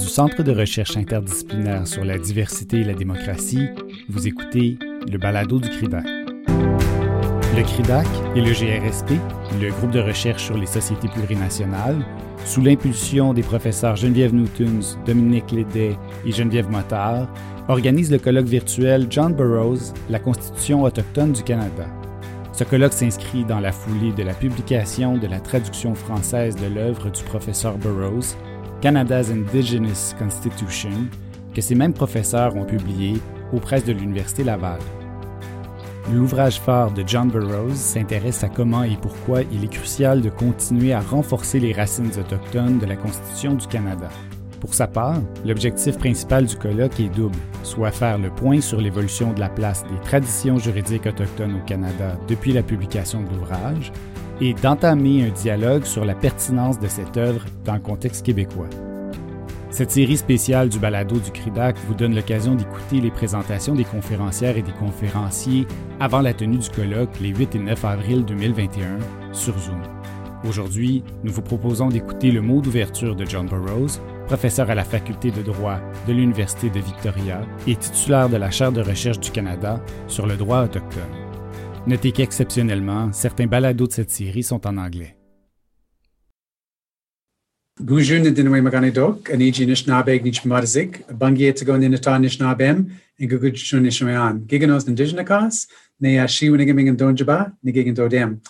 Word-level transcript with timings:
Du 0.00 0.08
Centre 0.08 0.42
de 0.42 0.52
recherche 0.52 0.96
interdisciplinaire 0.96 1.86
sur 1.86 2.06
la 2.06 2.16
diversité 2.16 2.78
et 2.78 2.84
la 2.84 2.94
démocratie, 2.94 3.68
vous 4.08 4.26
écoutez 4.26 4.78
le 5.10 5.18
balado 5.18 5.60
du 5.60 5.68
CRIDAC. 5.68 6.06
Le 7.54 7.62
CRIDAC 7.62 8.06
et 8.34 8.40
le 8.40 8.50
GRSP, 8.50 9.10
le 9.60 9.70
groupe 9.70 9.90
de 9.90 10.00
recherche 10.00 10.44
sur 10.46 10.56
les 10.56 10.66
sociétés 10.66 11.08
plurinationales, 11.08 12.02
sous 12.46 12.62
l'impulsion 12.62 13.34
des 13.34 13.42
professeurs 13.42 13.96
Geneviève 13.96 14.34
Newtons, 14.34 14.96
Dominique 15.04 15.52
Lédet 15.52 15.98
et 16.24 16.32
Geneviève 16.32 16.70
Motard, 16.70 17.28
organisent 17.68 18.10
le 18.10 18.18
colloque 18.18 18.46
virtuel 18.46 19.06
John 19.10 19.34
Burroughs, 19.34 19.92
la 20.08 20.18
Constitution 20.18 20.82
autochtone 20.82 21.32
du 21.32 21.42
Canada. 21.42 21.86
Ce 22.52 22.64
colloque 22.64 22.94
s'inscrit 22.94 23.44
dans 23.44 23.60
la 23.60 23.72
foulée 23.72 24.12
de 24.12 24.22
la 24.22 24.34
publication 24.34 25.18
de 25.18 25.26
la 25.26 25.40
traduction 25.40 25.94
française 25.94 26.56
de 26.56 26.66
l'œuvre 26.66 27.10
du 27.10 27.22
professeur 27.22 27.76
Burroughs, 27.76 28.34
Canada's 28.80 29.30
Indigenous 29.30 30.14
Constitution, 30.18 31.06
que 31.54 31.60
ces 31.60 31.74
mêmes 31.74 31.92
professeurs 31.92 32.56
ont 32.56 32.64
publié 32.64 33.20
aux 33.52 33.60
presses 33.60 33.84
de 33.84 33.92
l'Université 33.92 34.42
Laval. 34.42 34.78
L'ouvrage 36.10 36.58
phare 36.58 36.90
de 36.90 37.04
John 37.06 37.28
Burroughs 37.28 37.74
s'intéresse 37.74 38.42
à 38.42 38.48
comment 38.48 38.82
et 38.82 38.96
pourquoi 38.96 39.42
il 39.52 39.64
est 39.64 39.72
crucial 39.72 40.22
de 40.22 40.30
continuer 40.30 40.94
à 40.94 41.00
renforcer 41.00 41.60
les 41.60 41.74
racines 41.74 42.10
autochtones 42.18 42.78
de 42.78 42.86
la 42.86 42.96
Constitution 42.96 43.52
du 43.52 43.66
Canada. 43.66 44.08
Pour 44.60 44.72
sa 44.72 44.86
part, 44.86 45.20
l'objectif 45.44 45.98
principal 45.98 46.46
du 46.46 46.56
colloque 46.56 47.00
est 47.00 47.14
double, 47.14 47.36
soit 47.64 47.90
faire 47.90 48.18
le 48.18 48.30
point 48.30 48.62
sur 48.62 48.80
l'évolution 48.80 49.34
de 49.34 49.40
la 49.40 49.50
place 49.50 49.84
des 49.84 50.00
traditions 50.06 50.58
juridiques 50.58 51.06
autochtones 51.06 51.56
au 51.56 51.66
Canada 51.66 52.16
depuis 52.28 52.54
la 52.54 52.62
publication 52.62 53.22
de 53.22 53.28
l'ouvrage, 53.28 53.92
et 54.40 54.54
d'entamer 54.54 55.24
un 55.24 55.30
dialogue 55.30 55.84
sur 55.84 56.04
la 56.04 56.14
pertinence 56.14 56.78
de 56.78 56.88
cette 56.88 57.16
œuvre 57.16 57.44
dans 57.64 57.74
le 57.74 57.80
contexte 57.80 58.24
québécois. 58.24 58.68
Cette 59.70 59.92
série 59.92 60.16
spéciale 60.16 60.68
du 60.68 60.78
balado 60.80 61.16
du 61.18 61.30
CRIDAC 61.30 61.76
vous 61.86 61.94
donne 61.94 62.14
l'occasion 62.14 62.56
d'écouter 62.56 63.00
les 63.00 63.10
présentations 63.10 63.74
des 63.74 63.84
conférencières 63.84 64.56
et 64.56 64.62
des 64.62 64.72
conférenciers 64.72 65.66
avant 66.00 66.22
la 66.22 66.34
tenue 66.34 66.58
du 66.58 66.68
colloque 66.70 67.20
les 67.20 67.28
8 67.28 67.54
et 67.54 67.58
9 67.60 67.84
avril 67.84 68.24
2021 68.24 68.98
sur 69.32 69.56
Zoom. 69.58 69.80
Aujourd'hui, 70.48 71.04
nous 71.22 71.32
vous 71.32 71.42
proposons 71.42 71.88
d'écouter 71.88 72.30
le 72.30 72.40
mot 72.40 72.60
d'ouverture 72.60 73.14
de 73.14 73.26
John 73.26 73.46
Burroughs, 73.46 74.00
professeur 74.26 74.70
à 74.70 74.74
la 74.74 74.84
faculté 74.84 75.30
de 75.30 75.42
droit 75.42 75.78
de 76.08 76.12
l'Université 76.14 76.70
de 76.70 76.80
Victoria 76.80 77.42
et 77.66 77.76
titulaire 77.76 78.28
de 78.28 78.38
la 78.38 78.50
chaire 78.50 78.72
de 78.72 78.80
recherche 78.80 79.20
du 79.20 79.30
Canada 79.30 79.80
sur 80.08 80.26
le 80.26 80.36
droit 80.36 80.64
autochtone. 80.64 81.19
Notez 81.86 82.12
qu'exceptionnellement, 82.12 83.10
certains 83.12 83.46
balados 83.46 83.86
de 83.86 83.92
cette 83.92 84.10
série 84.10 84.42
sont 84.42 84.66
en 84.66 84.76
anglais. 84.76 85.16
Gujun 87.80 88.30
dinwe 88.34 88.60
magane 88.60 88.92
dok, 88.92 89.30
aniji 89.30 89.64
nishnabeg 89.66 90.22
nich 90.22 90.44
marzik, 90.44 91.06
bangi 91.08 91.46
etago 91.46 91.78
ninata 91.78 92.18
nishnabem, 92.18 92.90
and 93.18 93.30
gugujun 93.30 93.80
nishmayan. 93.80 94.46
Giganos 94.46 94.86
indigenakas, 94.86 95.66
ne 96.00 96.18
ashi 96.18 96.50
winigaming 96.50 96.90
and 96.90 96.98
donjaba, 96.98 97.52
nigigin 97.64 97.94
dodem. 97.94 98.40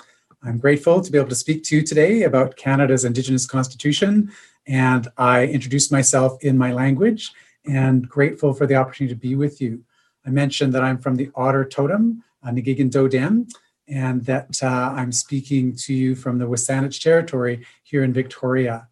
I'm 0.43 0.59
grateful 0.59 1.01
to 1.01 1.13
be 1.13 1.19
able 1.19 1.29
to 1.29 1.37
speak 1.37 1.63
to 1.65 1.77
you 1.77 1.83
today 1.83 2.25
about 2.25 2.57
Canada's 2.57 3.05
Indigenous 3.05 3.47
Constitution 3.47 4.33
and 4.67 5.07
I 5.17 5.47
introduced 5.47 5.93
myself 5.93 6.43
in 6.43 6.59
my 6.59 6.73
language 6.73 7.31
and 7.67 8.09
grateful 8.09 8.55
for 8.55 8.67
the 8.67 8.75
opportunity 8.75 9.15
to 9.15 9.21
be 9.21 9.35
with 9.37 9.61
you. 9.61 9.85
I 10.27 10.31
mentioned 10.31 10.73
that 10.73 10.83
I'm 10.83 10.99
from 10.99 11.17
the 11.17 11.31
Otter 11.35 11.65
Totem, 11.65 12.25
uh, 12.43 12.51
Nagigin 12.51 12.91
Dodem, 12.91 13.51
and 13.89 14.25
that 14.27 14.63
uh, 14.63 14.95
I'm 14.97 15.13
speaking 15.13 15.75
to 15.77 15.95
you 15.95 16.15
from 16.15 16.39
the 16.39 16.47
Wasanich 16.47 17.03
territory 17.03 17.67
here 17.83 18.05
in 18.05 18.13
Victoria. 18.13 18.89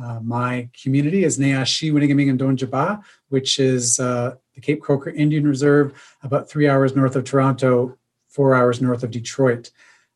Uh, 0.00 0.20
my 0.20 0.68
community 0.80 1.24
is 1.24 1.38
Neashi 1.38 1.90
and 1.90 2.38
Donjaba, 2.38 3.02
which 3.28 3.58
is 3.58 3.98
uh, 3.98 4.36
the 4.54 4.60
Cape 4.60 4.80
Croker 4.80 5.10
Indian 5.10 5.46
Reserve, 5.46 5.92
about 6.22 6.48
three 6.48 6.68
hours 6.68 6.94
north 6.94 7.16
of 7.16 7.24
Toronto, 7.24 7.96
four 8.28 8.54
hours 8.54 8.80
north 8.80 9.02
of 9.02 9.10
Detroit. 9.10 9.70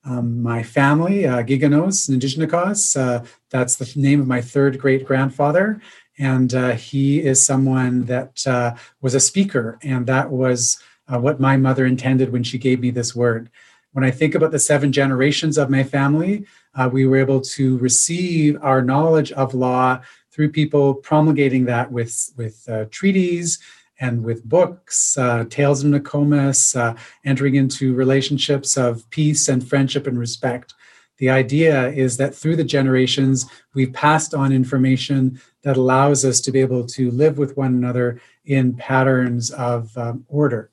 Um, 0.04 0.40
my 0.40 0.62
family, 0.62 1.26
uh, 1.26 1.42
Giganos 1.42 2.08
Indigenous, 2.08 2.96
uh, 2.96 3.24
that's 3.50 3.76
the 3.76 3.92
name 4.00 4.20
of 4.20 4.28
my 4.28 4.40
third 4.40 4.78
great 4.78 5.04
grandfather. 5.04 5.80
And 6.18 6.54
uh, 6.54 6.72
he 6.72 7.20
is 7.20 7.44
someone 7.44 8.04
that 8.04 8.46
uh, 8.46 8.76
was 9.00 9.14
a 9.14 9.20
speaker. 9.20 9.78
And 9.82 10.06
that 10.06 10.30
was 10.30 10.78
uh, 11.12 11.18
what 11.18 11.40
my 11.40 11.56
mother 11.56 11.86
intended 11.86 12.32
when 12.32 12.42
she 12.42 12.58
gave 12.58 12.80
me 12.80 12.90
this 12.90 13.14
word. 13.14 13.50
When 13.92 14.04
I 14.04 14.10
think 14.10 14.34
about 14.34 14.50
the 14.50 14.58
seven 14.58 14.92
generations 14.92 15.56
of 15.56 15.70
my 15.70 15.82
family, 15.82 16.46
uh, 16.74 16.88
we 16.92 17.06
were 17.06 17.16
able 17.16 17.40
to 17.40 17.78
receive 17.78 18.58
our 18.62 18.82
knowledge 18.82 19.32
of 19.32 19.54
law 19.54 20.00
through 20.30 20.52
people 20.52 20.94
promulgating 20.94 21.64
that 21.64 21.90
with, 21.90 22.30
with 22.36 22.68
treaties 22.90 23.58
and 24.00 24.22
with 24.24 24.44
books, 24.44 25.16
uh, 25.16 25.44
Tales 25.48 25.82
of 25.82 25.90
Nokomis, 25.90 26.76
uh, 26.76 26.94
entering 27.24 27.54
into 27.54 27.94
relationships 27.94 28.76
of 28.76 29.08
peace 29.10 29.48
and 29.48 29.66
friendship 29.66 30.06
and 30.06 30.18
respect. 30.18 30.74
The 31.18 31.30
idea 31.30 31.88
is 31.88 32.18
that 32.18 32.34
through 32.34 32.56
the 32.56 32.64
generations, 32.64 33.46
we've 33.74 33.92
passed 33.92 34.34
on 34.34 34.52
information 34.52 35.40
that 35.62 35.78
allows 35.78 36.24
us 36.24 36.40
to 36.42 36.52
be 36.52 36.60
able 36.60 36.84
to 36.88 37.10
live 37.10 37.38
with 37.38 37.56
one 37.56 37.74
another 37.74 38.20
in 38.44 38.74
patterns 38.74 39.50
of 39.50 39.96
um, 39.96 40.26
order. 40.28 40.70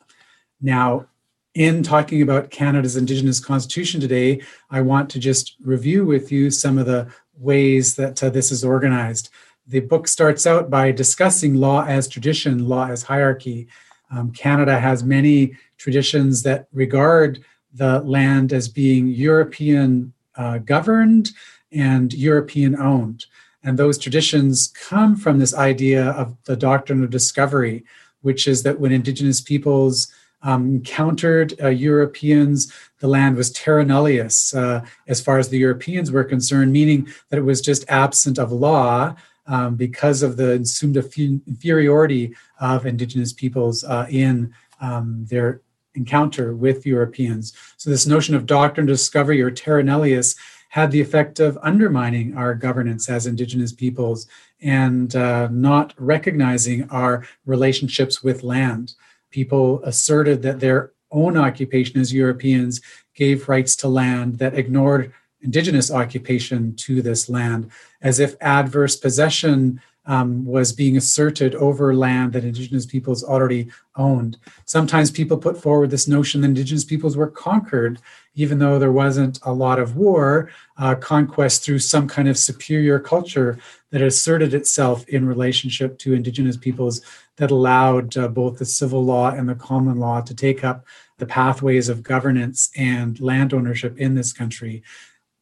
Now, 0.63 1.05
in 1.53 1.83
talking 1.83 2.23
about 2.23 2.49
Canada's 2.49 2.97
Indigenous 2.97 3.39
Constitution 3.39 4.01
today, 4.01 4.41
I 4.71 4.81
want 4.81 5.11
to 5.11 5.19
just 5.19 5.55
review 5.63 6.03
with 6.03 6.31
you 6.31 6.49
some 6.49 6.79
of 6.79 6.87
the 6.87 7.07
ways 7.37 7.95
that 7.97 8.23
uh, 8.23 8.31
this 8.31 8.51
is 8.51 8.65
organized 8.65 9.29
the 9.67 9.79
book 9.79 10.07
starts 10.07 10.45
out 10.45 10.69
by 10.69 10.91
discussing 10.91 11.55
law 11.55 11.85
as 11.85 12.07
tradition, 12.07 12.67
law 12.67 12.87
as 12.87 13.03
hierarchy. 13.03 13.67
Um, 14.11 14.31
Canada 14.31 14.79
has 14.79 15.03
many 15.03 15.55
traditions 15.77 16.43
that 16.43 16.67
regard 16.73 17.43
the 17.73 18.01
land 18.01 18.53
as 18.53 18.67
being 18.67 19.07
European 19.07 20.13
uh, 20.35 20.59
governed 20.59 21.31
and 21.71 22.13
European 22.13 22.75
owned. 22.75 23.25
And 23.63 23.79
those 23.79 23.97
traditions 23.97 24.67
come 24.67 25.15
from 25.15 25.39
this 25.39 25.53
idea 25.55 26.09
of 26.11 26.35
the 26.43 26.57
doctrine 26.57 27.03
of 27.03 27.09
discovery, 27.09 27.85
which 28.21 28.47
is 28.47 28.63
that 28.63 28.79
when 28.79 28.91
Indigenous 28.91 29.39
peoples 29.39 30.11
um, 30.43 30.75
encountered 30.75 31.53
uh, 31.61 31.69
Europeans, 31.69 32.71
the 32.99 33.07
land 33.07 33.35
was 33.35 33.51
terra 33.51 33.83
nullius 33.83 34.53
uh, 34.53 34.85
as 35.07 35.21
far 35.21 35.39
as 35.39 35.49
the 35.49 35.57
Europeans 35.57 36.11
were 36.11 36.23
concerned, 36.23 36.71
meaning 36.71 37.07
that 37.29 37.39
it 37.39 37.43
was 37.43 37.61
just 37.61 37.85
absent 37.89 38.37
of 38.37 38.51
law 38.51 39.15
um, 39.47 39.75
because 39.75 40.23
of 40.23 40.37
the 40.37 40.53
assumed 40.53 40.97
inferiority 40.97 42.33
of 42.59 42.85
indigenous 42.85 43.33
peoples 43.33 43.83
uh, 43.83 44.05
in 44.09 44.53
um, 44.79 45.25
their 45.29 45.61
encounter 45.95 46.55
with 46.55 46.85
Europeans. 46.85 47.53
So 47.77 47.89
this 47.89 48.07
notion 48.07 48.35
of 48.35 48.45
doctrine 48.45 48.85
discovery 48.85 49.41
or 49.41 49.51
terra 49.51 49.83
nullius 49.83 50.35
had 50.69 50.89
the 50.89 51.01
effect 51.01 51.39
of 51.39 51.57
undermining 51.61 52.35
our 52.35 52.55
governance 52.55 53.07
as 53.07 53.27
indigenous 53.27 53.71
peoples 53.71 54.27
and 54.59 55.15
uh, 55.15 55.47
not 55.51 55.93
recognizing 55.97 56.89
our 56.89 57.23
relationships 57.45 58.23
with 58.23 58.41
land. 58.41 58.95
People 59.33 59.83
asserted 59.83 60.43
that 60.43 60.59
their 60.59 60.91
own 61.11 61.35
occupation 61.37 61.99
as 61.99 62.13
Europeans 62.13 62.81
gave 63.15 63.49
rights 63.49 63.75
to 63.77 63.87
land 63.87 64.37
that 64.37 64.53
ignored 64.53 65.11
indigenous 65.41 65.89
occupation 65.89 66.75
to 66.75 67.01
this 67.01 67.27
land, 67.29 67.71
as 67.99 68.19
if 68.19 68.35
adverse 68.39 68.95
possession 68.95 69.81
um, 70.05 70.45
was 70.45 70.73
being 70.73 70.97
asserted 70.97 71.55
over 71.55 71.95
land 71.95 72.33
that 72.33 72.43
indigenous 72.43 72.85
peoples 72.85 73.23
already 73.23 73.69
owned. 73.95 74.37
Sometimes 74.65 75.11
people 75.11 75.37
put 75.37 75.61
forward 75.61 75.89
this 75.89 76.07
notion 76.07 76.41
that 76.41 76.47
indigenous 76.47 76.83
peoples 76.83 77.15
were 77.15 77.29
conquered, 77.29 77.99
even 78.35 78.59
though 78.59 78.79
there 78.79 78.91
wasn't 78.91 79.39
a 79.43 79.53
lot 79.53 79.79
of 79.79 79.95
war, 79.95 80.49
uh, 80.77 80.95
conquest 80.95 81.63
through 81.63 81.79
some 81.79 82.07
kind 82.07 82.27
of 82.27 82.37
superior 82.37 82.99
culture 82.99 83.57
that 83.91 84.01
asserted 84.01 84.53
itself 84.53 85.07
in 85.07 85.27
relationship 85.27 85.97
to 85.99 86.13
indigenous 86.13 86.57
peoples 86.57 87.01
that 87.37 87.51
allowed 87.51 88.15
uh, 88.17 88.27
both 88.27 88.57
the 88.57 88.65
civil 88.65 89.03
law 89.03 89.29
and 89.29 89.47
the 89.47 89.55
common 89.55 89.99
law 89.99 90.19
to 90.21 90.35
take 90.35 90.63
up 90.63 90.85
the 91.17 91.25
pathways 91.25 91.89
of 91.89 92.03
governance 92.03 92.71
and 92.75 93.19
land 93.19 93.53
ownership 93.53 93.97
in 93.97 94.15
this 94.15 94.33
country. 94.33 94.83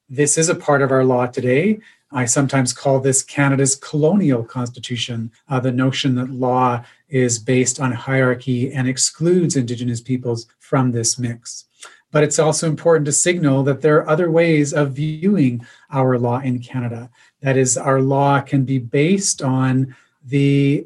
This 0.10 0.38
is 0.38 0.50
a 0.50 0.56
part 0.56 0.82
of 0.82 0.92
our 0.92 1.06
law 1.06 1.26
today. 1.28 1.80
I 2.12 2.26
sometimes 2.26 2.74
call 2.74 3.00
this 3.00 3.24
Canada's 3.24 3.76
colonial 3.76 4.44
constitution, 4.44 5.32
uh, 5.50 5.60
the 5.60 5.72
notion 5.72 6.16
that 6.16 6.30
law 6.30 6.84
is 7.10 7.40
based 7.40 7.80
on 7.80 7.92
hierarchy 7.92 8.72
and 8.74 8.88
excludes 8.88 9.56
Indigenous 9.56 10.02
peoples 10.02 10.48
from 10.60 10.92
this 10.92 11.18
mix. 11.18 11.66
But 12.12 12.24
it's 12.24 12.40
also 12.40 12.68
important 12.68 13.06
to 13.06 13.14
signal 13.14 13.64
that 13.64 13.82
there 13.82 13.98
are 13.98 14.10
other 14.10 14.30
ways 14.30 14.74
of 14.74 14.94
viewing 14.94 15.66
our 15.92 16.18
law 16.18 16.40
in 16.40 16.60
Canada. 16.60 17.10
That 17.42 17.56
is, 17.56 17.78
our 17.78 18.02
law 18.02 18.42
can 18.42 18.66
be 18.66 18.80
based 18.80 19.42
on 19.42 19.96
the 20.24 20.86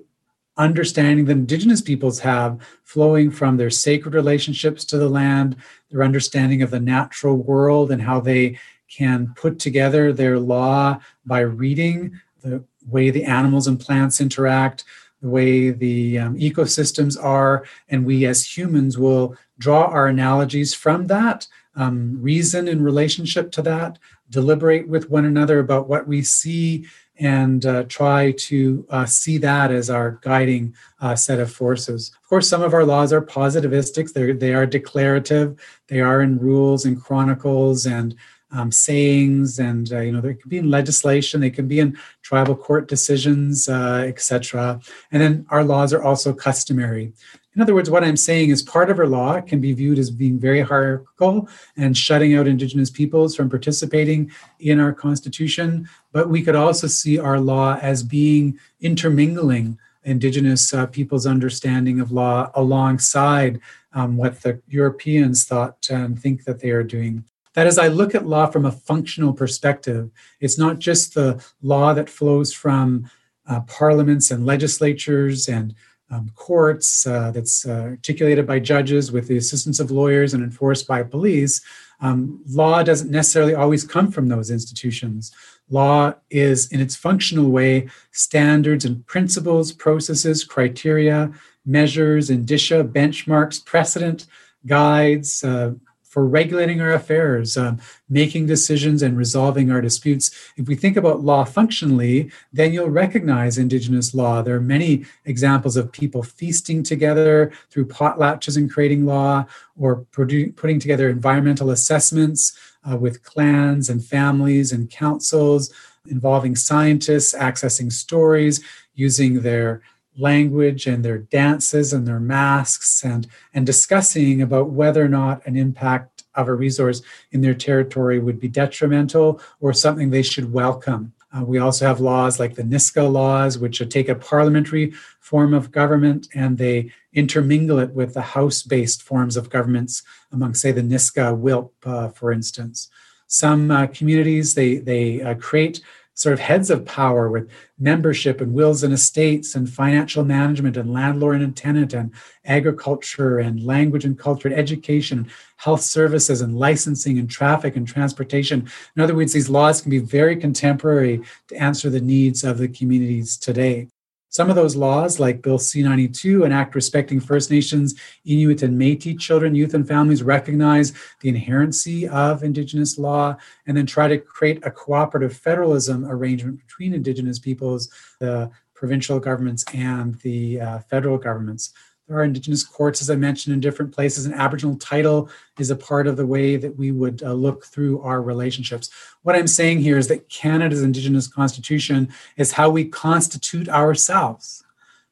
understanding 0.58 1.26
that 1.26 1.34
Indigenous 1.34 1.82
peoples 1.82 2.20
have 2.20 2.60
flowing 2.84 3.30
from 3.30 3.58
their 3.58 3.70
sacred 3.70 4.14
relationships 4.14 4.86
to 4.86 4.98
the 4.98 5.10
land, 5.10 5.58
their 5.90 6.04
understanding 6.04 6.62
of 6.62 6.72
the 6.72 6.80
natural 6.80 7.36
world 7.36 7.92
and 7.92 8.02
how 8.02 8.20
they 8.20 8.58
can 8.90 9.34
put 9.36 9.60
together 9.60 10.14
their 10.14 10.40
law 10.40 11.00
by 11.26 11.40
reading 11.40 12.20
the 12.42 12.64
way 12.88 13.10
the 13.10 13.24
animals 13.24 13.68
and 13.68 13.80
plants 13.80 14.22
interact, 14.22 14.84
the 15.22 15.30
way 15.30 15.72
the 15.72 16.20
um, 16.20 16.38
ecosystems 16.38 17.22
are, 17.22 17.66
and 17.90 18.06
we 18.06 18.26
as 18.26 18.58
humans 18.58 18.98
will 18.98 19.36
draw 19.58 19.86
our 19.86 20.08
analogies 20.08 20.74
from 20.74 21.08
that, 21.08 21.48
um, 21.76 22.22
reason 22.22 22.68
in 22.68 22.84
relationship 22.84 23.52
to 23.52 23.62
that, 23.62 23.98
deliberate 24.30 24.88
with 24.88 25.10
one 25.10 25.26
another 25.26 25.60
about 25.60 25.90
what 25.90 26.08
we 26.08 26.22
see, 26.22 26.86
and 27.18 27.66
uh, 27.66 27.84
try 27.84 28.32
to 28.34 28.86
uh, 28.90 29.06
see 29.06 29.38
that 29.38 29.72
as 29.72 29.90
our 29.90 30.20
guiding 30.22 30.76
uh, 31.00 31.16
set 31.16 31.40
of 31.40 31.52
forces. 31.52 32.12
Of 32.22 32.28
course, 32.28 32.50
some 32.50 32.62
of 32.62 32.74
our 32.74 32.84
laws 32.84 33.14
are 33.14 33.22
positivistic, 33.22 34.12
They're, 34.14 34.34
they 34.34 34.54
are 34.54 34.66
declarative, 34.66 35.58
they 35.88 36.02
are 36.02 36.22
in 36.22 36.38
rules 36.38 36.86
and 36.86 37.02
chronicles 37.02 37.86
and 37.86 38.16
um, 38.52 38.72
sayings, 38.72 39.60
and 39.60 39.92
uh, 39.92 40.00
you 40.00 40.12
know, 40.12 40.22
they 40.22 40.34
can 40.34 40.50
be 40.50 40.58
in 40.58 40.70
legislation, 40.70 41.42
they 41.42 41.50
can 41.50 41.68
be 41.68 41.80
in 41.80 41.98
tribal 42.22 42.56
court 42.56 42.88
decisions, 42.88 43.68
uh, 43.68 44.04
etc. 44.06 44.80
And 45.12 45.22
then 45.22 45.46
our 45.50 45.64
laws 45.64 45.94
are 45.94 46.04
also 46.04 46.34
customary. 46.34 47.14
In 47.56 47.62
other 47.62 47.74
words, 47.74 47.90
what 47.90 48.04
I'm 48.04 48.18
saying 48.18 48.50
is 48.50 48.62
part 48.62 48.90
of 48.90 49.00
our 49.00 49.08
law 49.08 49.40
can 49.40 49.62
be 49.62 49.72
viewed 49.72 49.98
as 49.98 50.12
being 50.12 50.38
very 50.38 50.60
hierarchical 50.60 51.48
and 51.78 51.96
shutting 51.96 52.36
out 52.36 52.48
Indigenous 52.48 52.90
peoples 52.90 53.34
from 53.34 53.50
participating 53.50 54.30
in 54.60 54.80
our 54.80 54.94
Constitution, 54.94 55.88
but 56.12 56.30
we 56.30 56.42
could 56.42 56.56
also 56.56 56.88
see 56.88 57.18
our 57.18 57.40
law 57.40 57.78
as 57.82 58.04
being 58.04 58.60
intermingling 58.82 59.80
Indigenous 60.04 60.74
uh, 60.74 60.86
people's 60.86 61.26
understanding 61.26 62.00
of 62.00 62.12
law 62.12 62.52
alongside 62.54 63.60
um, 63.94 64.18
what 64.18 64.42
the 64.42 64.62
Europeans 64.68 65.46
thought 65.46 65.88
and 65.90 66.20
think 66.20 66.44
that 66.44 66.60
they 66.60 66.70
are 66.70 66.84
doing. 66.84 67.24
That 67.56 67.68
as 67.68 67.78
I 67.78 67.88
look 67.88 68.14
at 68.14 68.28
law 68.28 68.46
from 68.48 68.66
a 68.66 68.72
functional 68.72 69.34
perspective, 69.34 70.12
it's 70.40 70.58
not 70.58 70.80
just 70.80 71.14
the 71.14 71.44
law 71.62 71.94
that 71.94 72.10
flows 72.10 72.54
from 72.54 73.10
uh, 73.48 73.62
parliaments 73.62 74.32
and 74.32 74.46
legislatures 74.46 75.48
and 75.48 75.74
um, 76.12 76.32
courts 76.36 77.08
uh, 77.08 77.32
that's 77.32 77.66
uh, 77.66 77.82
articulated 77.82 78.46
by 78.46 78.60
judges 78.60 79.12
with 79.12 79.28
the 79.28 79.38
assistance 79.38 79.80
of 79.80 79.92
lawyers 79.92 80.34
and 80.34 80.44
enforced 80.44 80.88
by 80.88 81.02
police, 81.02 81.62
um, 82.02 82.42
law 82.48 82.84
doesn't 82.84 83.10
necessarily 83.10 83.56
always 83.56 83.84
come 83.84 84.12
from 84.12 84.28
those 84.28 84.52
institutions. 84.52 85.32
Law 85.70 86.14
is, 86.30 86.72
in 86.72 86.80
its 86.80 86.96
functional 86.96 87.50
way, 87.50 87.90
standards 88.12 88.86
and 88.86 89.06
principles, 89.08 89.72
processes, 89.72 90.44
criteria, 90.44 91.32
measures, 91.66 92.30
indicia, 92.30 92.84
benchmarks, 92.84 93.64
precedent, 93.66 94.28
guides, 94.68 95.44
uh, 95.44 95.74
for 96.16 96.26
regulating 96.26 96.80
our 96.80 96.94
affairs, 96.94 97.58
um, 97.58 97.78
making 98.08 98.46
decisions, 98.46 99.02
and 99.02 99.18
resolving 99.18 99.70
our 99.70 99.82
disputes. 99.82 100.32
If 100.56 100.66
we 100.66 100.74
think 100.74 100.96
about 100.96 101.26
law 101.26 101.44
functionally, 101.44 102.32
then 102.54 102.72
you'll 102.72 102.90
recognize 102.90 103.58
Indigenous 103.58 104.16
law. 104.16 104.42
There 104.42 104.56
are 104.56 104.62
many 104.62 105.04
examples 105.26 105.76
of 105.76 105.92
people 105.92 106.24
feasting 106.24 106.84
together 106.84 107.52
through 107.70 107.88
potlatches 107.88 108.56
and 108.56 108.72
creating 108.72 109.06
law, 109.06 109.46
or 109.78 110.06
produ- 110.14 110.56
putting 110.56 110.80
together 110.80 111.10
environmental 111.10 111.70
assessments 111.70 112.58
uh, 112.90 112.96
with 112.96 113.26
clans 113.26 113.90
and 113.90 114.02
families 114.02 114.72
and 114.72 114.90
councils 114.90 115.74
involving 116.08 116.56
scientists 116.56 117.36
accessing 117.36 117.92
stories 117.92 118.64
using 118.94 119.42
their 119.42 119.82
language 120.18 120.88
and 120.88 121.04
their 121.04 121.18
dances 121.18 121.94
and 121.94 122.08
their 122.08 122.20
masks 122.20 123.04
and 123.04 123.28
and 123.54 123.66
discussing 123.66 124.42
about 124.42 124.70
whether 124.70 125.04
or 125.04 125.10
not 125.10 125.46
an 125.46 125.56
impact 125.56 126.24
of 126.36 126.48
a 126.48 126.54
resource 126.54 127.02
in 127.32 127.42
their 127.42 127.54
territory 127.54 128.20
would 128.20 128.40
be 128.40 128.48
detrimental 128.48 129.42
or 129.60 129.74
something 129.74 130.10
they 130.10 130.22
should 130.22 130.52
welcome. 130.52 131.14
Uh, 131.36 131.44
we 131.44 131.58
also 131.58 131.86
have 131.86 132.00
laws 132.00 132.40
like 132.40 132.56
the 132.56 132.64
Nisga'a 132.64 133.12
laws, 133.12 133.58
which 133.58 133.82
take 133.90 134.08
a 134.08 134.16
parliamentary 134.16 134.94
form 135.20 135.54
of 135.54 135.72
government 135.72 136.28
and 136.34 136.58
they 136.58 136.92
intermingle 137.14 137.80
it 137.80 137.92
with 137.92 138.14
the 138.14 138.22
house 138.22 138.62
based 138.62 139.04
forms 139.04 139.36
of 139.36 139.50
governments 139.50 140.04
among, 140.32 140.54
say, 140.54 140.72
the 140.72 140.82
Nisga'a 140.82 141.36
WILP, 141.36 141.74
uh, 141.86 142.10
for 142.10 142.32
instance. 142.32 142.90
Some 143.28 143.72
uh, 143.72 143.88
communities, 143.88 144.54
they, 144.54 144.78
they 144.78 145.22
uh, 145.22 145.36
create 145.36 145.82
sort 146.16 146.32
of 146.32 146.40
heads 146.40 146.70
of 146.70 146.86
power 146.86 147.30
with 147.30 147.50
membership 147.78 148.40
and 148.40 148.54
wills 148.54 148.84
and 148.84 148.94
estates 148.94 149.54
and 149.54 149.70
financial 149.70 150.24
management 150.24 150.78
and 150.78 150.94
landlord 150.94 151.42
and 151.42 151.56
tenant 151.56 151.94
and 151.94 152.12
agriculture 152.46 153.40
and 153.40 153.66
language 153.66 154.06
and 154.06 154.18
culture 154.18 154.48
and 154.48 154.58
education, 154.58 155.30
health 155.58 155.82
services 155.82 156.40
and 156.40 156.58
licensing 156.58 157.20
and 157.20 157.30
traffic 157.30 157.76
and 157.76 157.86
transportation. 157.86 158.66
In 158.96 159.02
other 159.02 159.14
words, 159.14 159.34
these 159.34 159.50
laws 159.50 159.82
can 159.82 159.90
be 159.90 160.00
very 160.00 160.38
contemporary 160.38 161.22
to 161.50 161.56
answer 161.58 161.90
the 161.90 162.02
needs 162.02 162.46
of 162.46 162.58
the 162.58 162.70
communities 162.70 163.36
today. 163.38 163.90
Some 164.36 164.50
of 164.50 164.58
those 164.58 164.76
laws, 164.76 165.18
like 165.18 165.42
Bill 165.42 165.58
C 165.58 165.82
92, 165.82 166.44
an 166.44 166.52
act 166.52 166.76
respecting 166.76 167.22
First 167.22 167.50
Nations, 167.50 167.96
Inuit, 168.26 168.64
and 168.64 168.78
Metis 168.78 169.16
children, 169.16 169.56
youth, 169.56 169.74
and 169.74 169.88
families, 169.88 170.24
recognize 170.24 170.92
the 171.22 171.32
inherency 171.32 172.10
of 172.10 172.44
Indigenous 172.44 172.98
law 172.98 173.38
and 173.66 173.78
then 173.78 173.86
try 173.86 174.10
to 174.10 174.18
create 174.18 174.60
a 174.66 174.72
cooperative 174.72 175.38
federalism 175.38 176.04
arrangement 176.04 176.58
between 176.58 176.94
Indigenous 176.94 177.40
peoples, 177.40 177.90
the 178.20 178.52
provincial 178.74 179.22
governments, 179.22 179.64
and 179.74 180.16
the 180.16 180.60
uh, 180.60 180.80
federal 180.80 181.18
governments. 181.18 181.72
There 182.08 182.20
are 182.20 182.24
Indigenous 182.24 182.64
courts, 182.64 183.02
as 183.02 183.10
I 183.10 183.16
mentioned, 183.16 183.56
in 183.56 183.60
different 183.60 183.92
places, 183.92 184.26
and 184.26 184.36
Aboriginal 184.36 184.76
title 184.76 185.28
is 185.58 185.72
a 185.72 185.76
part 185.76 186.06
of 186.06 186.18
the 186.18 186.28
way 186.28 186.56
that 186.56 186.78
we 186.78 186.92
would 186.92 187.24
uh, 187.24 187.34
look 187.34 187.66
through 187.66 188.02
our 188.02 188.22
relationships. 188.22 188.92
What 189.24 189.36
I'm 189.36 189.48
saying 189.48 189.80
here 189.80 189.98
is 189.98 190.08
that 190.10 190.30
Canada's 190.30 190.84
Indigenous 190.84 191.28
Constitution 191.28 192.10
is 192.38 192.52
how 192.52 192.70
we 192.70 192.86
constitute 192.86 193.68
ourselves, 193.70 194.64